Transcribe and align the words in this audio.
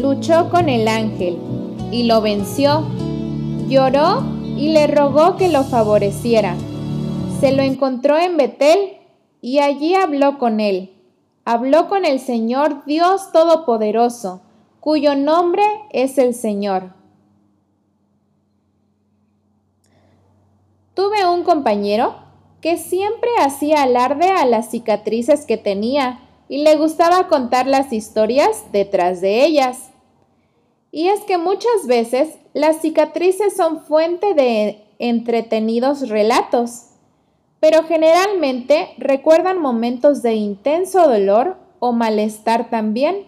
luchó 0.00 0.48
con 0.50 0.68
el 0.68 0.88
ángel 0.88 1.38
y 1.90 2.04
lo 2.04 2.20
venció. 2.20 2.86
Lloró 3.68 4.22
y 4.56 4.68
le 4.68 4.86
rogó 4.86 5.36
que 5.36 5.48
lo 5.48 5.64
favoreciera. 5.64 6.56
Se 7.40 7.52
lo 7.52 7.62
encontró 7.62 8.16
en 8.16 8.36
Betel 8.36 8.98
y 9.40 9.58
allí 9.58 9.94
habló 9.94 10.38
con 10.38 10.60
él. 10.60 10.92
Habló 11.44 11.88
con 11.88 12.04
el 12.04 12.18
Señor 12.18 12.84
Dios 12.86 13.30
Todopoderoso, 13.32 14.42
cuyo 14.80 15.14
nombre 15.14 15.62
es 15.90 16.18
el 16.18 16.34
Señor. 16.34 16.94
Tuve 20.94 21.28
un 21.28 21.44
compañero 21.44 22.16
que 22.60 22.78
siempre 22.78 23.30
hacía 23.40 23.82
alarde 23.82 24.30
a 24.30 24.46
las 24.46 24.70
cicatrices 24.70 25.44
que 25.44 25.56
tenía 25.56 26.25
y 26.48 26.62
le 26.62 26.76
gustaba 26.76 27.28
contar 27.28 27.66
las 27.66 27.92
historias 27.92 28.64
detrás 28.72 29.20
de 29.20 29.44
ellas. 29.44 29.90
Y 30.90 31.08
es 31.08 31.20
que 31.20 31.38
muchas 31.38 31.86
veces 31.86 32.36
las 32.54 32.80
cicatrices 32.80 33.56
son 33.56 33.80
fuente 33.80 34.34
de 34.34 34.84
entretenidos 34.98 36.08
relatos, 36.08 36.86
pero 37.60 37.82
generalmente 37.82 38.94
recuerdan 38.98 39.60
momentos 39.60 40.22
de 40.22 40.34
intenso 40.34 41.08
dolor 41.08 41.56
o 41.80 41.92
malestar 41.92 42.70
también. 42.70 43.26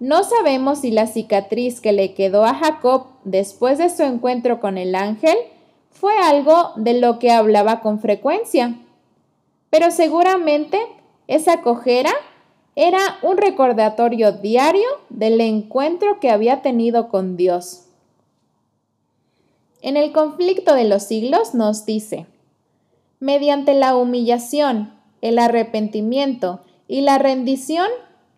No 0.00 0.24
sabemos 0.24 0.80
si 0.80 0.90
la 0.90 1.06
cicatriz 1.06 1.80
que 1.80 1.92
le 1.92 2.14
quedó 2.14 2.44
a 2.44 2.54
Jacob 2.54 3.06
después 3.24 3.78
de 3.78 3.90
su 3.90 4.02
encuentro 4.04 4.60
con 4.60 4.78
el 4.78 4.94
ángel 4.94 5.36
fue 5.90 6.16
algo 6.18 6.72
de 6.76 6.94
lo 6.94 7.18
que 7.18 7.32
hablaba 7.32 7.80
con 7.80 8.00
frecuencia, 8.00 8.76
pero 9.70 9.90
seguramente 9.90 10.78
esa 11.28 11.62
cojera 11.62 12.10
era 12.74 12.98
un 13.22 13.36
recordatorio 13.36 14.32
diario 14.32 14.88
del 15.08 15.40
encuentro 15.40 16.18
que 16.18 16.30
había 16.30 16.60
tenido 16.60 17.08
con 17.08 17.36
Dios. 17.36 17.84
En 19.80 19.96
el 19.96 20.10
conflicto 20.10 20.74
de 20.74 20.84
los 20.84 21.04
siglos 21.04 21.54
nos 21.54 21.86
dice, 21.86 22.26
mediante 23.20 23.74
la 23.74 23.94
humillación, 23.94 24.92
el 25.20 25.38
arrepentimiento 25.38 26.62
y 26.88 27.02
la 27.02 27.18
rendición, 27.18 27.88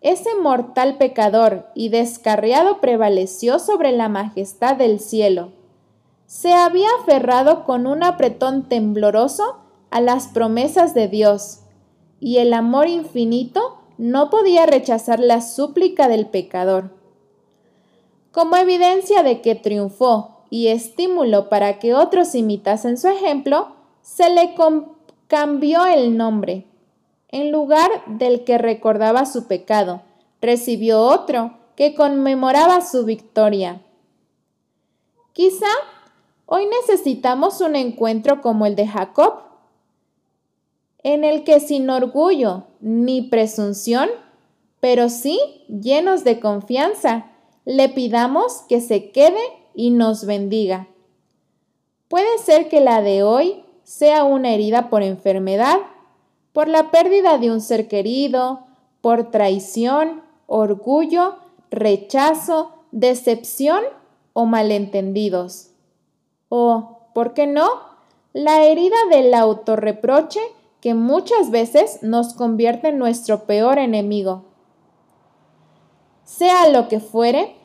ese 0.01 0.35
mortal 0.35 0.97
pecador 0.99 1.67
y 1.73 1.89
descarriado 1.89 2.79
prevaleció 2.79 3.57
sobre 3.57 3.91
la 3.91 4.09
majestad 4.09 4.75
del 4.75 4.99
cielo 4.99 5.51
se 6.31 6.53
había 6.53 6.87
aferrado 7.01 7.65
con 7.65 7.85
un 7.85 8.03
apretón 8.03 8.69
tembloroso 8.69 9.57
a 9.89 9.99
las 9.99 10.29
promesas 10.29 10.93
de 10.93 11.09
Dios, 11.09 11.59
y 12.21 12.37
el 12.37 12.53
amor 12.53 12.87
infinito 12.87 13.79
no 13.97 14.29
podía 14.29 14.65
rechazar 14.65 15.19
la 15.19 15.41
súplica 15.41 16.07
del 16.07 16.27
pecador. 16.27 16.91
Como 18.31 18.55
evidencia 18.55 19.23
de 19.23 19.41
que 19.41 19.55
triunfó 19.55 20.45
y 20.49 20.67
estímulo 20.67 21.49
para 21.49 21.79
que 21.79 21.93
otros 21.93 22.33
imitasen 22.33 22.97
su 22.97 23.09
ejemplo, 23.09 23.75
se 24.01 24.29
le 24.29 24.55
cambió 25.27 25.85
el 25.85 26.15
nombre. 26.15 26.65
En 27.27 27.51
lugar 27.51 27.89
del 28.07 28.45
que 28.45 28.57
recordaba 28.57 29.25
su 29.25 29.47
pecado, 29.47 30.01
recibió 30.39 31.01
otro 31.01 31.57
que 31.75 31.93
conmemoraba 31.93 32.79
su 32.79 33.03
victoria. 33.03 33.81
Quizá 35.33 35.67
Hoy 36.53 36.65
necesitamos 36.65 37.61
un 37.61 37.77
encuentro 37.77 38.41
como 38.41 38.65
el 38.65 38.75
de 38.75 38.85
Jacob, 38.85 39.35
en 41.03 41.23
el 41.23 41.43
que 41.43 41.59
sin 41.59 41.89
orgullo 41.89 42.63
ni 42.79 43.21
presunción, 43.21 44.09
pero 44.79 45.09
sí 45.09 45.39
llenos 45.67 46.23
de 46.23 46.39
confianza, 46.39 47.31
le 47.65 47.89
pidamos 47.89 48.63
que 48.67 48.81
se 48.81 49.11
quede 49.11 49.41
y 49.73 49.91
nos 49.91 50.25
bendiga. 50.25 50.87
Puede 52.07 52.37
ser 52.39 52.69
que 52.69 52.81
la 52.81 53.01
de 53.01 53.23
hoy 53.23 53.63
sea 53.83 54.23
una 54.23 54.51
herida 54.51 54.89
por 54.89 55.03
enfermedad, 55.03 55.77
por 56.53 56.67
la 56.67 56.91
pérdida 56.91 57.37
de 57.37 57.51
un 57.51 57.61
ser 57.61 57.87
querido, 57.87 58.65
por 59.01 59.31
traición, 59.31 60.21
orgullo, 60.47 61.35
rechazo, 61.69 62.71
decepción 62.91 63.83
o 64.33 64.45
malentendidos 64.45 65.71
o, 66.53 66.99
¿por 67.13 67.33
qué 67.33 67.47
no?, 67.47 67.69
la 68.33 68.65
herida 68.65 68.97
del 69.09 69.33
autorreproche 69.33 70.41
que 70.81 70.93
muchas 70.93 71.51
veces 71.51 71.99
nos 72.01 72.33
convierte 72.33 72.89
en 72.89 72.97
nuestro 72.97 73.45
peor 73.45 73.79
enemigo. 73.79 74.45
Sea 76.23 76.69
lo 76.69 76.87
que 76.87 76.99
fuere, 76.99 77.55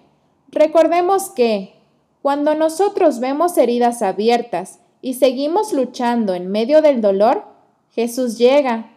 recordemos 0.48 1.30
que 1.30 1.74
cuando 2.22 2.54
nosotros 2.54 3.20
vemos 3.20 3.56
heridas 3.56 4.02
abiertas 4.02 4.80
y 5.00 5.14
seguimos 5.14 5.72
luchando 5.72 6.34
en 6.34 6.50
medio 6.50 6.82
del 6.82 7.00
dolor, 7.00 7.44
Jesús 7.90 8.38
llega, 8.38 8.90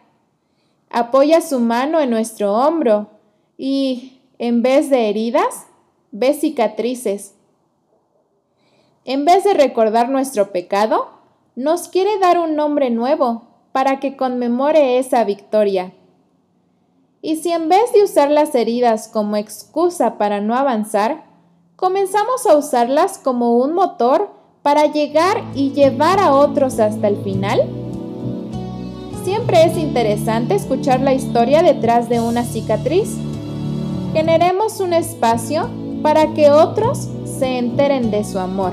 apoya 0.90 1.40
su 1.40 1.60
mano 1.60 2.00
en 2.00 2.10
nuestro 2.10 2.54
hombro 2.54 3.08
y, 3.56 4.20
en 4.38 4.62
vez 4.62 4.90
de 4.90 5.08
heridas, 5.08 5.66
ve 6.10 6.34
cicatrices 6.34 7.34
en 9.04 9.24
vez 9.24 9.44
de 9.44 9.54
recordar 9.54 10.08
nuestro 10.08 10.52
pecado, 10.52 11.08
nos 11.56 11.88
quiere 11.88 12.18
dar 12.18 12.38
un 12.38 12.54
nombre 12.54 12.90
nuevo 12.90 13.48
para 13.72 14.00
que 14.00 14.16
conmemore 14.16 14.98
esa 14.98 15.24
victoria. 15.24 15.92
Y 17.22 17.36
si 17.36 17.52
en 17.52 17.68
vez 17.68 17.92
de 17.92 18.02
usar 18.02 18.30
las 18.30 18.54
heridas 18.54 19.08
como 19.08 19.36
excusa 19.36 20.16
para 20.16 20.40
no 20.40 20.54
avanzar, 20.54 21.24
comenzamos 21.76 22.46
a 22.46 22.56
usarlas 22.56 23.18
como 23.18 23.56
un 23.56 23.74
motor 23.74 24.30
para 24.62 24.86
llegar 24.86 25.42
y 25.54 25.72
llevar 25.72 26.18
a 26.18 26.34
otros 26.34 26.78
hasta 26.78 27.08
el 27.08 27.16
final? 27.22 27.60
Siempre 29.24 29.64
es 29.64 29.76
interesante 29.76 30.54
escuchar 30.54 31.00
la 31.00 31.14
historia 31.14 31.62
detrás 31.62 32.08
de 32.08 32.20
una 32.20 32.44
cicatriz. 32.44 33.16
Generemos 34.12 34.80
un 34.80 34.92
espacio 34.92 35.68
para 36.02 36.32
que 36.32 36.50
otros 36.50 37.08
se 37.24 37.58
enteren 37.58 38.10
de 38.10 38.24
su 38.24 38.38
amor. 38.38 38.72